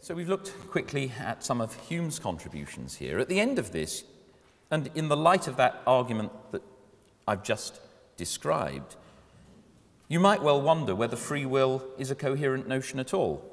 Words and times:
So 0.00 0.14
we've 0.14 0.28
looked 0.28 0.52
quickly 0.70 1.12
at 1.18 1.42
some 1.42 1.60
of 1.60 1.74
Hume's 1.88 2.20
contributions 2.20 2.94
here. 2.94 3.18
At 3.18 3.28
the 3.28 3.40
end 3.40 3.58
of 3.58 3.72
this, 3.72 4.04
and 4.70 4.88
in 4.94 5.08
the 5.08 5.16
light 5.16 5.48
of 5.48 5.56
that 5.56 5.82
argument 5.88 6.30
that 6.52 6.62
I've 7.26 7.42
just 7.42 7.80
described, 8.16 8.94
you 10.06 10.20
might 10.20 10.42
well 10.42 10.62
wonder 10.62 10.94
whether 10.94 11.16
free 11.16 11.46
will 11.46 11.84
is 11.98 12.12
a 12.12 12.14
coherent 12.14 12.68
notion 12.68 13.00
at 13.00 13.12
all. 13.12 13.44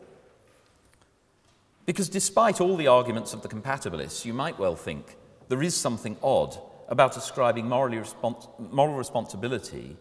Because 1.87 2.09
despite 2.09 2.61
all 2.61 2.77
the 2.77 2.87
arguments 2.87 3.33
of 3.33 3.41
the 3.41 3.49
compatibilists, 3.49 4.23
you 4.23 4.33
might 4.33 4.59
well 4.59 4.75
think 4.75 5.17
there 5.49 5.63
is 5.63 5.75
something 5.75 6.15
odd 6.21 6.59
about 6.87 7.17
ascribing 7.17 7.65
respons- 7.65 8.47
moral 8.71 8.95
responsibility 8.95 9.97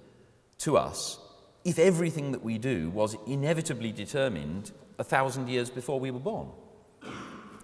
to 0.58 0.76
us 0.76 1.18
if 1.64 1.78
everything 1.78 2.32
that 2.32 2.44
we 2.44 2.58
do 2.58 2.90
was 2.90 3.16
inevitably 3.26 3.90
determined 3.90 4.72
a 4.98 5.04
thousand 5.04 5.48
years 5.48 5.70
before 5.70 5.98
we 5.98 6.10
were 6.10 6.20
born. 6.20 6.48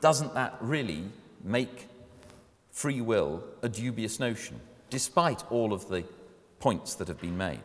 Doesn't 0.00 0.34
that 0.34 0.56
really 0.60 1.04
make 1.44 1.88
free 2.72 3.00
will 3.00 3.44
a 3.62 3.68
dubious 3.68 4.18
notion, 4.18 4.58
despite 4.88 5.44
all 5.50 5.72
of 5.72 5.88
the 5.88 6.04
points 6.58 6.94
that 6.94 7.08
have 7.08 7.20
been 7.20 7.36
made? 7.36 7.62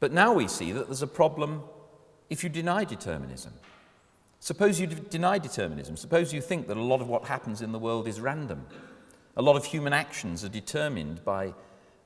But 0.00 0.12
now 0.12 0.32
we 0.32 0.46
see 0.46 0.72
that 0.72 0.86
there's 0.86 1.02
a 1.02 1.06
problem 1.06 1.62
if 2.30 2.44
you 2.44 2.50
deny 2.50 2.84
determinism. 2.84 3.52
Suppose 4.40 4.78
you 4.78 4.86
deny 4.86 5.38
determinism. 5.38 5.96
Suppose 5.96 6.32
you 6.32 6.40
think 6.40 6.68
that 6.68 6.76
a 6.76 6.82
lot 6.82 7.00
of 7.00 7.08
what 7.08 7.24
happens 7.24 7.62
in 7.62 7.72
the 7.72 7.78
world 7.78 8.06
is 8.06 8.20
random. 8.20 8.66
A 9.38 9.42
lot 9.42 9.56
of 9.56 9.64
human 9.64 9.92
actions 9.92 10.44
are 10.44 10.48
determined 10.48 11.24
by, 11.24 11.54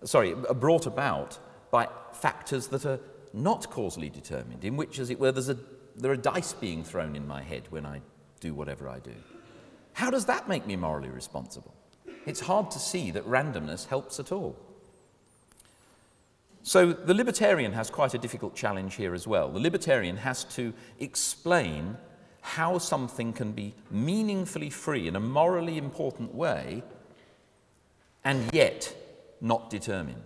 sorry, 0.05 0.35
are 0.35 0.55
brought 0.55 0.87
about 0.87 1.39
by 1.71 1.89
factors 2.13 2.69
that 2.69 2.85
are 2.85 3.01
not 3.33 3.71
causally 3.71 4.11
determined, 4.11 4.65
in 4.65 4.77
which, 4.77 4.99
as 4.99 5.09
it 5.09 5.19
were, 5.19 5.33
there's 5.33 5.49
a, 5.49 5.57
there 5.97 6.13
are 6.13 6.17
dice 6.17 6.53
being 6.53 6.85
thrown 6.85 7.17
in 7.17 7.27
my 7.27 7.43
head 7.43 7.63
when 7.71 7.87
I 7.87 8.03
do 8.41 8.53
whatever 8.53 8.87
I 8.87 8.99
do. 8.99 9.15
How 9.95 10.11
does 10.11 10.27
that 10.27 10.47
make 10.47 10.67
me 10.67 10.77
morally 10.77 11.09
responsible? 11.09 11.75
It's 12.27 12.41
hard 12.41 12.71
to 12.73 12.79
see 12.79 13.11
that 13.13 13.27
randomness 13.27 13.87
helps 13.87 14.21
at 14.21 14.31
all. 14.31 14.55
So 16.63 16.93
the 16.93 17.15
libertarian 17.15 17.73
has 17.73 17.89
quite 17.89 18.13
a 18.13 18.19
difficult 18.19 18.55
challenge 18.55 18.95
here 18.95 19.15
as 19.15 19.27
well. 19.27 19.49
The 19.51 19.59
libertarian 19.59 20.19
has 20.19 20.45
to 20.57 20.73
explain 21.01 21.97
how 22.43 22.79
something 22.79 23.33
can 23.33 23.53
be 23.53 23.75
meaningfully 23.91 24.71
free 24.71 25.09
in 25.09 25.17
a 25.17 25.21
morally 25.21 25.79
important 25.79 26.35
way 26.35 26.83
and 28.25 28.53
yet 28.53 28.95
not 29.41 29.71
determined. 29.71 30.23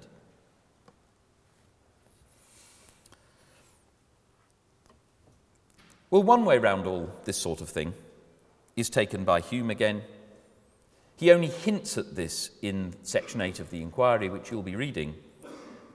Well, 6.11 6.23
one 6.23 6.45
way 6.45 6.59
round 6.59 6.87
all 6.87 7.11
this 7.25 7.37
sort 7.37 7.61
of 7.61 7.69
thing 7.69 7.93
is 8.77 8.89
taken 8.89 9.25
by 9.25 9.41
Hume 9.41 9.71
again. 9.71 10.03
He 11.17 11.33
only 11.33 11.49
hints 11.49 11.99
at 11.99 12.15
this 12.15 12.51
in 12.63 12.95
section 13.03 13.41
8 13.41 13.59
of 13.59 13.71
the 13.71 13.83
inquiry, 13.83 14.29
which 14.29 14.51
you'll 14.51 14.63
be 14.63 14.77
reading, 14.77 15.15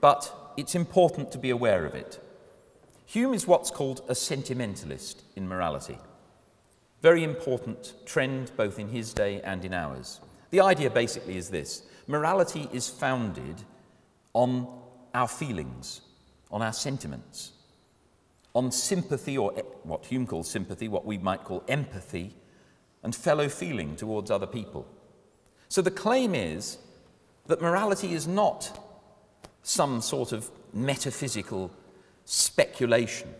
but 0.00 0.52
it's 0.56 0.74
important 0.74 1.32
to 1.32 1.38
be 1.38 1.50
aware 1.50 1.86
of 1.86 1.94
it. 1.94 2.20
Hume 3.06 3.34
is 3.34 3.46
what's 3.46 3.70
called 3.70 4.02
a 4.08 4.14
sentimentalist 4.14 5.22
in 5.36 5.48
morality. 5.48 5.98
Very 7.02 7.24
important 7.24 7.94
trend 8.04 8.52
both 8.56 8.78
in 8.78 8.88
his 8.88 9.12
day 9.12 9.40
and 9.42 9.64
in 9.64 9.72
ours. 9.72 10.20
The 10.50 10.60
idea 10.60 10.90
basically 10.90 11.36
is 11.36 11.50
this 11.50 11.82
morality 12.06 12.68
is 12.72 12.88
founded 12.88 13.62
on 14.32 14.66
our 15.14 15.28
feelings, 15.28 16.00
on 16.50 16.62
our 16.62 16.72
sentiments 16.72 17.52
on 18.54 18.70
sympathy, 18.70 19.38
or 19.38 19.52
eh, 19.58 19.62
what 19.82 20.04
Hume 20.06 20.26
calls 20.26 20.50
sympathy, 20.50 20.88
what 20.88 21.06
we 21.06 21.18
might 21.18 21.44
call 21.44 21.64
empathy, 21.68 22.34
and 23.02 23.14
fellow 23.14 23.48
feeling 23.48 23.96
towards 23.96 24.30
other 24.30 24.46
people. 24.46 24.86
So 25.68 25.82
the 25.82 25.90
claim 25.90 26.34
is 26.34 26.78
that 27.46 27.60
morality 27.60 28.12
is 28.12 28.26
not 28.26 28.78
some 29.62 30.00
sort 30.00 30.32
of 30.32 30.50
metaphysical 30.72 31.70
speculation. 32.24 33.34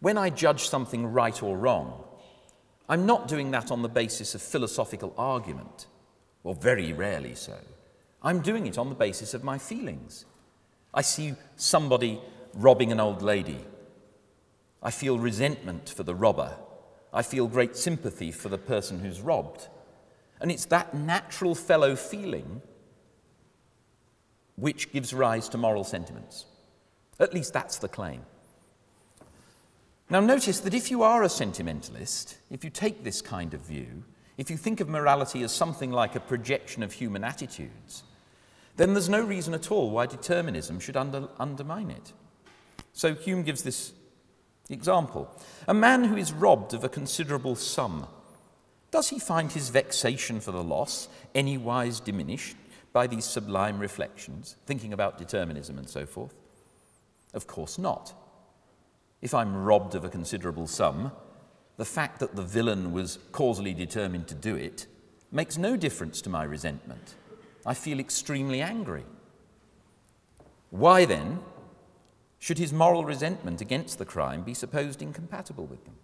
When 0.00 0.18
I 0.18 0.30
judge 0.30 0.68
something 0.68 1.06
right 1.06 1.42
or 1.42 1.56
wrong, 1.56 2.02
I'm 2.88 3.04
not 3.04 3.28
doing 3.28 3.50
that 3.50 3.70
on 3.70 3.82
the 3.82 3.88
basis 3.88 4.34
of 4.34 4.42
philosophical 4.42 5.12
argument, 5.18 5.86
or 6.46 6.54
very 6.54 6.92
rarely 6.92 7.34
so. 7.34 7.58
I'm 8.22 8.40
doing 8.40 8.68
it 8.68 8.78
on 8.78 8.88
the 8.88 8.94
basis 8.94 9.34
of 9.34 9.42
my 9.42 9.58
feelings. 9.58 10.26
I 10.94 11.02
see 11.02 11.34
somebody 11.56 12.20
robbing 12.54 12.92
an 12.92 13.00
old 13.00 13.20
lady. 13.20 13.58
I 14.80 14.92
feel 14.92 15.18
resentment 15.18 15.88
for 15.88 16.04
the 16.04 16.14
robber. 16.14 16.56
I 17.12 17.22
feel 17.22 17.48
great 17.48 17.76
sympathy 17.76 18.30
for 18.30 18.48
the 18.48 18.58
person 18.58 19.00
who's 19.00 19.20
robbed. 19.20 19.66
And 20.40 20.52
it's 20.52 20.66
that 20.66 20.94
natural 20.94 21.56
fellow 21.56 21.96
feeling 21.96 22.62
which 24.54 24.92
gives 24.92 25.12
rise 25.12 25.48
to 25.48 25.58
moral 25.58 25.82
sentiments. 25.82 26.46
At 27.18 27.34
least 27.34 27.54
that's 27.54 27.78
the 27.78 27.88
claim. 27.88 28.22
Now, 30.08 30.20
notice 30.20 30.60
that 30.60 30.74
if 30.74 30.92
you 30.92 31.02
are 31.02 31.24
a 31.24 31.28
sentimentalist, 31.28 32.36
if 32.52 32.62
you 32.62 32.70
take 32.70 33.02
this 33.02 33.20
kind 33.20 33.52
of 33.52 33.62
view, 33.62 34.04
if 34.36 34.50
you 34.50 34.56
think 34.56 34.80
of 34.80 34.88
morality 34.88 35.42
as 35.42 35.52
something 35.52 35.90
like 35.90 36.14
a 36.14 36.20
projection 36.20 36.82
of 36.82 36.92
human 36.92 37.24
attitudes, 37.24 38.02
then 38.76 38.92
there's 38.92 39.08
no 39.08 39.22
reason 39.22 39.54
at 39.54 39.70
all 39.70 39.90
why 39.90 40.06
determinism 40.06 40.78
should 40.78 40.96
under, 40.96 41.28
undermine 41.38 41.90
it. 41.90 42.12
So 42.92 43.14
Hume 43.14 43.42
gives 43.42 43.62
this 43.62 43.92
example 44.68 45.30
A 45.66 45.74
man 45.74 46.04
who 46.04 46.16
is 46.16 46.32
robbed 46.32 46.74
of 46.74 46.84
a 46.84 46.88
considerable 46.88 47.54
sum, 47.54 48.06
does 48.90 49.08
he 49.08 49.18
find 49.18 49.52
his 49.52 49.68
vexation 49.68 50.40
for 50.40 50.52
the 50.52 50.62
loss 50.62 51.08
anywise 51.34 52.00
diminished 52.00 52.56
by 52.92 53.06
these 53.06 53.24
sublime 53.24 53.78
reflections, 53.78 54.56
thinking 54.66 54.92
about 54.92 55.18
determinism 55.18 55.76
and 55.76 55.88
so 55.88 56.06
forth? 56.06 56.34
Of 57.34 57.46
course 57.46 57.78
not. 57.78 58.14
If 59.20 59.34
I'm 59.34 59.64
robbed 59.64 59.94
of 59.94 60.04
a 60.04 60.08
considerable 60.08 60.66
sum, 60.66 61.12
the 61.76 61.84
fact 61.84 62.20
that 62.20 62.36
the 62.36 62.42
villain 62.42 62.92
was 62.92 63.18
causally 63.32 63.74
determined 63.74 64.28
to 64.28 64.34
do 64.34 64.54
it 64.54 64.86
makes 65.30 65.58
no 65.58 65.76
difference 65.76 66.20
to 66.22 66.30
my 66.30 66.44
resentment. 66.44 67.14
I 67.64 67.74
feel 67.74 68.00
extremely 68.00 68.62
angry. 68.62 69.04
Why 70.70 71.04
then 71.04 71.40
should 72.38 72.58
his 72.58 72.72
moral 72.72 73.04
resentment 73.04 73.60
against 73.60 73.98
the 73.98 74.04
crime 74.04 74.42
be 74.42 74.54
supposed 74.54 75.02
incompatible 75.02 75.66
with 75.66 75.84
them? 75.84 75.94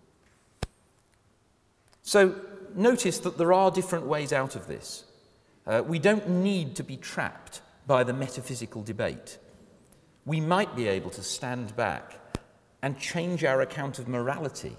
So 2.02 2.34
notice 2.74 3.18
that 3.20 3.38
there 3.38 3.52
are 3.52 3.70
different 3.70 4.06
ways 4.06 4.32
out 4.32 4.56
of 4.56 4.66
this. 4.66 5.04
Uh, 5.66 5.82
we 5.86 5.98
don't 5.98 6.28
need 6.28 6.74
to 6.76 6.82
be 6.82 6.96
trapped 6.96 7.60
by 7.86 8.02
the 8.02 8.12
metaphysical 8.12 8.82
debate. 8.82 9.38
We 10.24 10.40
might 10.40 10.74
be 10.74 10.88
able 10.88 11.10
to 11.10 11.22
stand 11.22 11.76
back 11.76 12.18
and 12.82 12.98
change 12.98 13.44
our 13.44 13.60
account 13.60 13.98
of 13.98 14.08
morality 14.08 14.76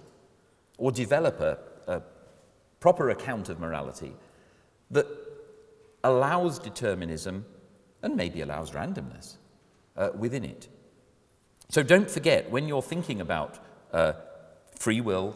or 0.77 0.91
develop 0.91 1.39
a, 1.39 1.57
a 1.87 2.01
proper 2.79 3.09
account 3.09 3.49
of 3.49 3.59
morality 3.59 4.13
that 4.91 5.07
allows 6.03 6.59
determinism 6.59 7.45
and 8.01 8.15
maybe 8.15 8.41
allows 8.41 8.71
randomness 8.71 9.37
uh, 9.95 10.09
within 10.17 10.43
it. 10.43 10.67
So 11.69 11.81
don't 11.81 12.09
forget, 12.09 12.51
when 12.51 12.67
you're 12.67 12.81
thinking 12.81 13.21
about 13.21 13.59
uh, 13.91 14.13
free 14.77 15.01
will 15.01 15.35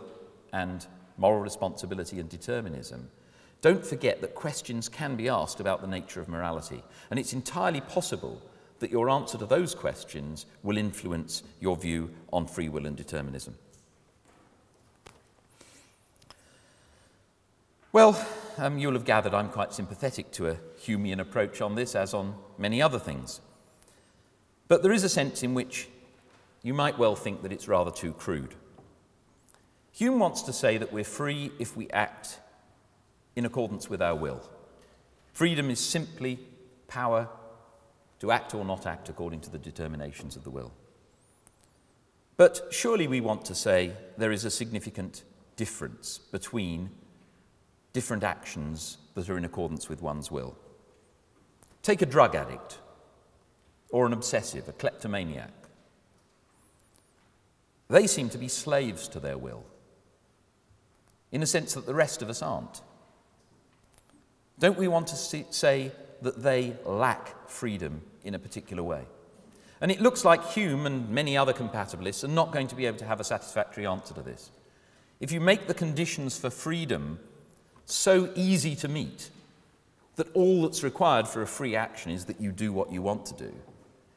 and 0.53 0.85
moral 1.17 1.39
responsibility 1.39 2.19
and 2.19 2.29
determinism, 2.29 3.09
don't 3.61 3.85
forget 3.85 4.21
that 4.21 4.35
questions 4.35 4.87
can 4.87 5.15
be 5.15 5.29
asked 5.29 5.59
about 5.59 5.81
the 5.81 5.87
nature 5.87 6.21
of 6.21 6.27
morality. 6.27 6.83
And 7.09 7.19
it's 7.19 7.33
entirely 7.33 7.81
possible 7.81 8.41
that 8.79 8.91
your 8.91 9.09
answer 9.09 9.37
to 9.37 9.45
those 9.45 9.73
questions 9.73 10.45
will 10.61 10.77
influence 10.77 11.41
your 11.59 11.75
view 11.75 12.11
on 12.31 12.45
free 12.45 12.69
will 12.69 12.85
and 12.85 12.95
determinism. 12.95 13.55
Well, 17.97 18.23
um, 18.59 18.77
you'll 18.77 18.93
have 18.93 19.05
gathered 19.05 19.33
I'm 19.33 19.49
quite 19.49 19.73
sympathetic 19.73 20.29
to 20.33 20.49
a 20.49 20.57
Humean 20.81 21.19
approach 21.19 21.61
on 21.61 21.73
this, 21.73 21.95
as 21.95 22.13
on 22.13 22.35
many 22.55 22.79
other 22.79 22.99
things. 22.99 23.41
But 24.67 24.83
there 24.83 24.91
is 24.91 25.03
a 25.03 25.09
sense 25.09 25.41
in 25.41 25.55
which 25.55 25.89
you 26.61 26.75
might 26.75 26.99
well 26.99 27.15
think 27.15 27.41
that 27.41 27.51
it's 27.51 27.67
rather 27.67 27.89
too 27.89 28.13
crude. 28.13 28.53
Hume 29.93 30.19
wants 30.19 30.43
to 30.43 30.53
say 30.53 30.77
that 30.77 30.93
we're 30.93 31.03
free 31.03 31.51
if 31.57 31.75
we 31.75 31.89
act 31.89 32.37
in 33.35 33.45
accordance 33.45 33.89
with 33.89 33.99
our 33.99 34.13
will. 34.13 34.47
Freedom 35.33 35.71
is 35.71 35.79
simply 35.79 36.37
power 36.87 37.27
to 38.19 38.31
act 38.31 38.53
or 38.53 38.63
not 38.63 38.85
act 38.85 39.09
according 39.09 39.39
to 39.39 39.49
the 39.49 39.57
determinations 39.57 40.35
of 40.35 40.43
the 40.43 40.51
will. 40.51 40.71
But 42.35 42.67
surely 42.69 43.07
we 43.07 43.21
want 43.21 43.43
to 43.45 43.55
say 43.55 43.93
there 44.19 44.31
is 44.31 44.45
a 44.45 44.51
significant 44.51 45.23
difference 45.55 46.19
between 46.19 46.91
different 47.97 48.23
actions 48.23 48.99
that 49.15 49.27
are 49.27 49.39
in 49.39 49.43
accordance 49.43 49.89
with 49.89 50.03
one's 50.03 50.29
will. 50.29 50.55
Take 51.81 52.03
a 52.03 52.05
drug 52.05 52.35
addict 52.35 52.77
or 53.89 54.05
an 54.05 54.13
obsessive, 54.13 54.69
a 54.69 54.71
kleptomaniac. 54.71 55.51
They 57.87 58.05
seem 58.05 58.29
to 58.29 58.37
be 58.37 58.49
slaves 58.49 59.07
to 59.07 59.19
their 59.19 59.39
will, 59.39 59.65
in 61.31 61.41
a 61.41 61.47
sense 61.47 61.73
that 61.73 61.87
the 61.87 61.95
rest 61.95 62.21
of 62.21 62.29
us 62.29 62.43
aren't. 62.43 62.81
Don't 64.59 64.77
we 64.77 64.87
want 64.87 65.07
to 65.07 65.15
see, 65.15 65.47
say 65.49 65.91
that 66.21 66.43
they 66.43 66.75
lack 66.85 67.49
freedom 67.49 68.03
in 68.23 68.35
a 68.35 68.39
particular 68.39 68.83
way? 68.83 69.05
And 69.81 69.89
it 69.89 70.01
looks 70.01 70.23
like 70.23 70.51
Hume 70.51 70.85
and 70.85 71.09
many 71.09 71.35
other 71.35 71.51
compatibilists 71.51 72.23
are 72.23 72.27
not 72.27 72.51
going 72.51 72.67
to 72.67 72.75
be 72.75 72.85
able 72.85 72.99
to 72.99 73.05
have 73.05 73.19
a 73.19 73.23
satisfactory 73.23 73.87
answer 73.87 74.13
to 74.13 74.21
this. 74.21 74.51
If 75.19 75.31
you 75.31 75.41
make 75.41 75.65
the 75.65 75.73
conditions 75.73 76.37
for 76.37 76.51
freedom 76.51 77.19
so 77.91 78.31
easy 78.35 78.75
to 78.75 78.87
meet 78.87 79.29
that 80.17 80.33
all 80.33 80.63
that's 80.63 80.83
required 80.83 81.27
for 81.27 81.41
a 81.41 81.47
free 81.47 81.75
action 81.75 82.11
is 82.11 82.25
that 82.25 82.41
you 82.41 82.51
do 82.51 82.73
what 82.73 82.91
you 82.91 83.01
want 83.01 83.25
to 83.27 83.33
do, 83.33 83.53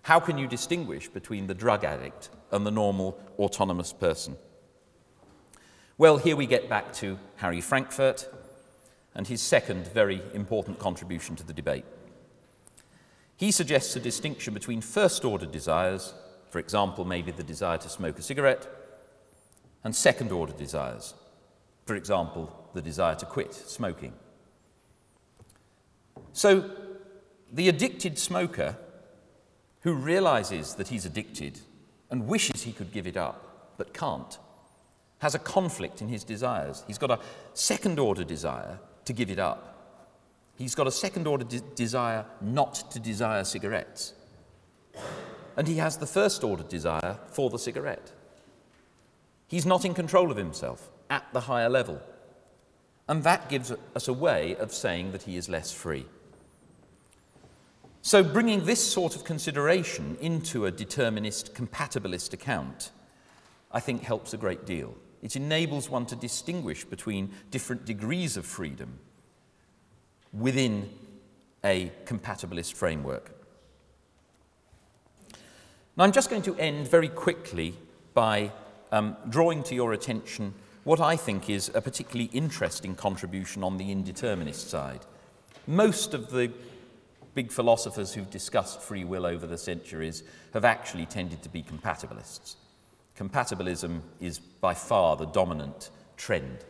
how 0.02 0.18
can 0.18 0.38
you 0.38 0.46
distinguish 0.46 1.08
between 1.08 1.46
the 1.46 1.54
drug 1.54 1.84
addict 1.84 2.30
and 2.50 2.66
the 2.66 2.70
normal 2.70 3.18
autonomous 3.38 3.92
person? 3.92 4.36
Well, 5.98 6.16
here 6.16 6.36
we 6.36 6.46
get 6.46 6.68
back 6.68 6.92
to 6.94 7.18
Harry 7.36 7.60
Frankfurt 7.60 8.28
and 9.14 9.26
his 9.26 9.42
second 9.42 9.86
very 9.88 10.22
important 10.32 10.78
contribution 10.78 11.36
to 11.36 11.44
the 11.44 11.52
debate. 11.52 11.84
He 13.36 13.50
suggests 13.50 13.94
a 13.96 14.00
distinction 14.00 14.54
between 14.54 14.80
first 14.80 15.24
order 15.24 15.46
desires, 15.46 16.14
for 16.48 16.58
example, 16.58 17.04
maybe 17.04 17.30
the 17.32 17.42
desire 17.42 17.78
to 17.78 17.88
smoke 17.88 18.18
a 18.18 18.22
cigarette, 18.22 18.66
and 19.84 19.94
second 19.94 20.32
order 20.32 20.52
desires, 20.52 21.14
for 21.86 21.96
example, 21.96 22.70
the 22.74 22.82
desire 22.82 23.14
to 23.16 23.26
quit 23.26 23.54
smoking. 23.54 24.12
So, 26.32 26.70
the 27.52 27.68
addicted 27.68 28.18
smoker 28.18 28.76
who 29.80 29.94
realizes 29.94 30.74
that 30.74 30.88
he's 30.88 31.04
addicted 31.04 31.58
and 32.10 32.26
wishes 32.26 32.62
he 32.62 32.72
could 32.72 32.92
give 32.92 33.06
it 33.06 33.16
up 33.16 33.74
but 33.76 33.94
can't 33.94 34.38
has 35.20 35.34
a 35.34 35.38
conflict 35.38 36.00
in 36.00 36.08
his 36.08 36.24
desires. 36.24 36.82
He's 36.86 36.98
got 36.98 37.10
a 37.10 37.20
second 37.54 37.98
order 37.98 38.24
desire 38.24 38.78
to 39.04 39.12
give 39.12 39.30
it 39.30 39.38
up. 39.38 39.70
He's 40.56 40.74
got 40.74 40.86
a 40.86 40.90
second 40.90 41.26
order 41.26 41.44
de- 41.44 41.60
desire 41.74 42.24
not 42.40 42.90
to 42.90 42.98
desire 42.98 43.44
cigarettes. 43.44 44.14
And 45.56 45.68
he 45.68 45.76
has 45.76 45.98
the 45.98 46.06
first 46.06 46.42
order 46.42 46.62
desire 46.62 47.18
for 47.32 47.50
the 47.50 47.58
cigarette. 47.58 48.12
He's 49.46 49.66
not 49.66 49.84
in 49.84 49.94
control 49.94 50.30
of 50.30 50.36
himself 50.36 50.90
at 51.10 51.30
the 51.32 51.40
higher 51.40 51.68
level. 51.68 52.00
And 53.08 53.24
that 53.24 53.48
gives 53.48 53.72
us 53.96 54.08
a 54.08 54.12
way 54.12 54.54
of 54.56 54.72
saying 54.72 55.12
that 55.12 55.24
he 55.24 55.36
is 55.36 55.48
less 55.48 55.72
free. 55.72 56.06
So, 58.02 58.22
bringing 58.22 58.64
this 58.64 58.82
sort 58.82 59.14
of 59.14 59.24
consideration 59.24 60.16
into 60.20 60.64
a 60.64 60.70
determinist, 60.70 61.54
compatibilist 61.54 62.32
account, 62.32 62.92
I 63.72 63.80
think 63.80 64.04
helps 64.04 64.32
a 64.32 64.38
great 64.38 64.64
deal. 64.64 64.94
It 65.22 65.36
enables 65.36 65.90
one 65.90 66.06
to 66.06 66.16
distinguish 66.16 66.84
between 66.84 67.30
different 67.50 67.84
degrees 67.84 68.38
of 68.38 68.46
freedom 68.46 68.98
within 70.32 70.88
a 71.62 71.92
compatibilist 72.06 72.72
framework. 72.72 73.32
Now, 75.96 76.04
I'm 76.04 76.12
just 76.12 76.30
going 76.30 76.42
to 76.42 76.56
end 76.56 76.88
very 76.88 77.08
quickly 77.08 77.74
by 78.14 78.50
um, 78.92 79.16
drawing 79.28 79.62
to 79.64 79.74
your 79.74 79.92
attention 79.92 80.54
what 80.84 81.00
I 81.00 81.16
think 81.16 81.50
is 81.50 81.70
a 81.74 81.80
particularly 81.80 82.30
interesting 82.32 82.94
contribution 82.94 83.62
on 83.62 83.76
the 83.76 83.94
indeterminist 83.94 84.68
side. 84.68 85.00
Most 85.66 86.14
of 86.14 86.30
the 86.30 86.50
big 87.34 87.52
philosophers 87.52 88.14
who've 88.14 88.30
discussed 88.30 88.80
free 88.80 89.04
will 89.04 89.26
over 89.26 89.46
the 89.46 89.58
centuries 89.58 90.22
have 90.52 90.64
actually 90.64 91.06
tended 91.06 91.42
to 91.42 91.48
be 91.48 91.62
compatibilists. 91.62 92.56
Compatibilism 93.16 94.00
is 94.20 94.38
by 94.38 94.74
far 94.74 95.16
the 95.16 95.26
dominant 95.26 95.90
trend. 96.16 96.64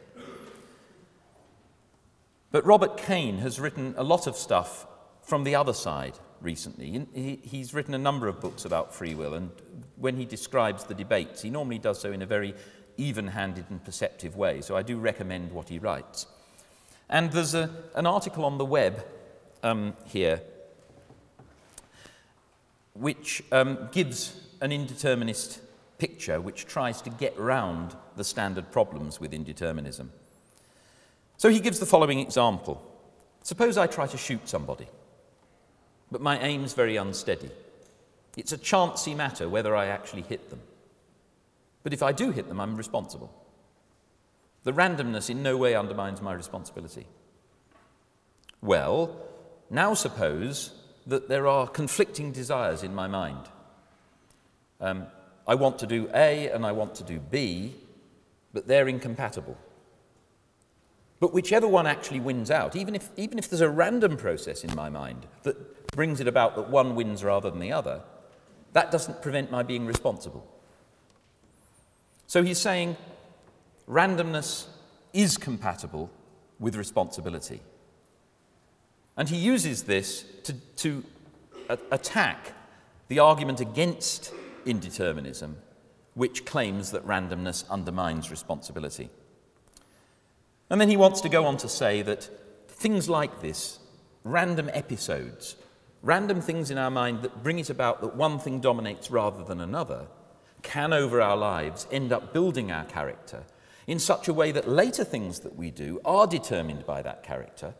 But 2.50 2.66
Robert 2.66 2.96
Kane 2.96 3.38
has 3.38 3.60
written 3.60 3.94
a 3.96 4.02
lot 4.02 4.26
of 4.26 4.36
stuff 4.36 4.86
from 5.22 5.44
the 5.44 5.54
other 5.54 5.72
side 5.72 6.18
recently. 6.40 7.06
He's 7.44 7.72
written 7.72 7.94
a 7.94 7.98
number 7.98 8.26
of 8.26 8.40
books 8.40 8.64
about 8.64 8.92
free 8.92 9.14
will, 9.14 9.34
and 9.34 9.50
when 9.96 10.16
he 10.16 10.24
describes 10.24 10.84
the 10.84 10.94
debates, 10.94 11.42
he 11.42 11.50
normally 11.50 11.78
does 11.78 12.00
so 12.00 12.10
in 12.10 12.22
a 12.22 12.26
very 12.26 12.54
even 13.00 13.28
handed 13.28 13.64
and 13.70 13.82
perceptive 13.84 14.36
way. 14.36 14.60
So 14.60 14.76
I 14.76 14.82
do 14.82 14.98
recommend 14.98 15.52
what 15.52 15.68
he 15.68 15.78
writes. 15.78 16.26
And 17.08 17.32
there's 17.32 17.54
a, 17.54 17.70
an 17.94 18.06
article 18.06 18.44
on 18.44 18.58
the 18.58 18.64
web 18.64 19.04
um, 19.62 19.94
here 20.04 20.40
which 22.94 23.42
um, 23.50 23.88
gives 23.92 24.38
an 24.60 24.70
indeterminist 24.70 25.60
picture 25.98 26.40
which 26.40 26.66
tries 26.66 27.00
to 27.02 27.10
get 27.10 27.38
round 27.38 27.96
the 28.16 28.24
standard 28.24 28.70
problems 28.70 29.20
with 29.20 29.32
indeterminism. 29.32 30.08
So 31.36 31.48
he 31.48 31.60
gives 31.60 31.78
the 31.80 31.86
following 31.86 32.18
example 32.18 32.86
Suppose 33.42 33.78
I 33.78 33.86
try 33.86 34.06
to 34.06 34.18
shoot 34.18 34.48
somebody, 34.48 34.86
but 36.10 36.20
my 36.20 36.38
aim's 36.38 36.74
very 36.74 36.96
unsteady. 36.96 37.50
It's 38.36 38.52
a 38.52 38.58
chancy 38.58 39.14
matter 39.14 39.48
whether 39.48 39.74
I 39.74 39.86
actually 39.86 40.22
hit 40.22 40.50
them. 40.50 40.60
But 41.82 41.92
if 41.92 42.02
I 42.02 42.12
do 42.12 42.30
hit 42.30 42.48
them, 42.48 42.60
I'm 42.60 42.76
responsible. 42.76 43.32
The 44.64 44.72
randomness 44.72 45.30
in 45.30 45.42
no 45.42 45.56
way 45.56 45.74
undermines 45.74 46.20
my 46.20 46.32
responsibility. 46.32 47.06
Well, 48.60 49.16
now 49.70 49.94
suppose 49.94 50.72
that 51.06 51.28
there 51.28 51.46
are 51.46 51.66
conflicting 51.66 52.32
desires 52.32 52.82
in 52.82 52.94
my 52.94 53.06
mind. 53.06 53.48
Um, 54.80 55.06
I 55.46 55.54
want 55.54 55.78
to 55.78 55.86
do 55.86 56.10
A 56.14 56.50
and 56.50 56.66
I 56.66 56.72
want 56.72 56.94
to 56.96 57.04
do 57.04 57.18
B, 57.18 57.74
but 58.52 58.68
they're 58.68 58.88
incompatible. 58.88 59.56
But 61.20 61.34
whichever 61.34 61.68
one 61.68 61.86
actually 61.86 62.20
wins 62.20 62.50
out, 62.50 62.76
even 62.76 62.94
if, 62.94 63.10
even 63.16 63.38
if 63.38 63.48
there's 63.48 63.60
a 63.60 63.68
random 63.68 64.16
process 64.16 64.64
in 64.64 64.74
my 64.74 64.88
mind 64.88 65.26
that 65.42 65.86
brings 65.92 66.20
it 66.20 66.28
about 66.28 66.56
that 66.56 66.70
one 66.70 66.94
wins 66.94 67.24
rather 67.24 67.50
than 67.50 67.60
the 67.60 67.72
other, 67.72 68.02
that 68.72 68.90
doesn't 68.90 69.20
prevent 69.20 69.50
my 69.50 69.62
being 69.62 69.86
responsible. 69.86 70.46
So 72.30 72.44
he's 72.44 72.60
saying 72.60 72.96
randomness 73.88 74.68
is 75.12 75.36
compatible 75.36 76.08
with 76.60 76.76
responsibility. 76.76 77.60
And 79.16 79.28
he 79.28 79.36
uses 79.36 79.82
this 79.82 80.24
to, 80.44 80.52
to 80.76 81.04
a- 81.68 81.78
attack 81.90 82.52
the 83.08 83.18
argument 83.18 83.60
against 83.60 84.32
indeterminism, 84.64 85.54
which 86.14 86.44
claims 86.44 86.92
that 86.92 87.04
randomness 87.04 87.68
undermines 87.68 88.30
responsibility. 88.30 89.10
And 90.70 90.80
then 90.80 90.88
he 90.88 90.96
wants 90.96 91.20
to 91.22 91.28
go 91.28 91.46
on 91.46 91.56
to 91.56 91.68
say 91.68 92.00
that 92.02 92.30
things 92.68 93.08
like 93.08 93.40
this, 93.40 93.80
random 94.22 94.70
episodes, 94.72 95.56
random 96.00 96.40
things 96.40 96.70
in 96.70 96.78
our 96.78 96.92
mind 96.92 97.22
that 97.22 97.42
bring 97.42 97.58
it 97.58 97.70
about 97.70 98.00
that 98.02 98.14
one 98.14 98.38
thing 98.38 98.60
dominates 98.60 99.10
rather 99.10 99.42
than 99.42 99.60
another, 99.60 100.06
can 100.62 100.92
over 100.92 101.20
our 101.20 101.36
lives 101.36 101.86
end 101.90 102.12
up 102.12 102.32
building 102.32 102.70
our 102.70 102.84
character 102.84 103.44
in 103.86 103.98
such 103.98 104.28
a 104.28 104.34
way 104.34 104.52
that 104.52 104.68
later 104.68 105.04
things 105.04 105.40
that 105.40 105.56
we 105.56 105.70
do 105.70 106.00
are 106.04 106.26
determined 106.26 106.86
by 106.86 107.02
that 107.02 107.22
character 107.22 107.74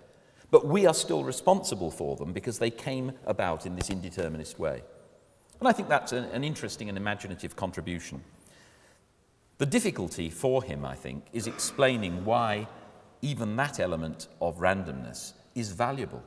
but 0.50 0.66
we 0.66 0.86
are 0.86 0.94
still 0.94 1.24
responsible 1.24 1.90
for 1.90 2.16
them 2.16 2.32
because 2.32 2.58
they 2.58 2.70
came 2.70 3.12
about 3.26 3.66
in 3.66 3.76
this 3.76 3.88
indeterminist 3.88 4.58
way. 4.58 4.82
And 5.60 5.68
I 5.68 5.72
think 5.72 5.88
that's 5.88 6.12
an, 6.12 6.24
an 6.24 6.42
interesting 6.42 6.88
and 6.88 6.98
imaginative 6.98 7.54
contribution. 7.54 8.22
The 9.58 9.66
difficulty 9.66 10.30
for 10.30 10.62
him, 10.62 10.84
I 10.84 10.94
think, 10.94 11.26
is 11.32 11.46
explaining 11.46 12.24
why 12.24 12.66
even 13.22 13.56
that 13.56 13.78
element 13.78 14.28
of 14.40 14.58
randomness 14.58 15.34
is 15.54 15.70
valuable. 15.70 16.22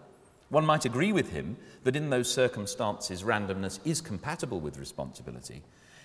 One 0.50 0.66
might 0.66 0.86
agree 0.86 1.12
with 1.12 1.32
him 1.32 1.58
that 1.84 1.96
in 1.96 2.12
those 2.12 2.32
circumstances, 2.32 3.24
randomness 3.24 3.80
is 3.84 4.02
compatible 4.02 4.60
with 4.60 4.78
responsibility. 4.78 5.64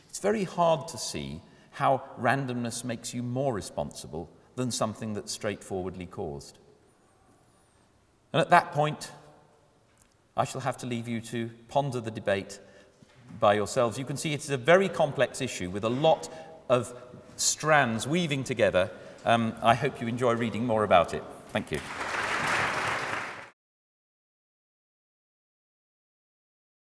It's 0.09 0.19
very 0.19 0.45
hard 0.45 0.89
to 0.89 0.99
see 0.99 1.41
how 1.73 2.03
randomness 2.21 2.85
makes 2.85 3.15
you 3.15 3.23
more 3.23 3.55
responsible 3.55 4.29
than 4.57 4.71
something 4.71 5.15
that's 5.15 5.33
straightforwardly 5.33 6.07
caused. 6.07 6.59
And 8.33 8.41
at 8.41 8.51
that 8.51 8.73
point, 8.73 9.13
I 10.37 10.45
shall 10.45 10.61
have 10.61 10.77
to 10.79 10.87
leave 10.87 11.09
you 11.09 11.21
to 11.21 11.51
ponder 11.69 12.01
the 12.01 12.11
debate 12.11 12.59
by 13.41 13.55
yourselves. 13.55 13.99
You 13.99 14.05
can 14.05 14.17
see 14.17 14.35
it's 14.35 14.51
a 14.51 14.57
very 14.57 14.89
complex 14.89 15.41
issue 15.41 15.71
with 15.71 15.85
a 15.85 15.89
lot 15.89 16.29
of 16.69 16.93
strands 17.37 18.07
weaving 18.07 18.45
together. 18.45 18.91
Um, 19.25 19.55
I 19.63 19.75
hope 19.75 20.01
you 20.01 20.09
enjoy 20.09 20.35
reading 20.35 20.67
more 20.67 20.85
about 20.85 21.15
it. 21.15 21.23
Thank 21.53 21.71
you. 21.71 21.79